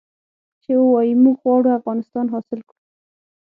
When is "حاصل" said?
2.33-2.59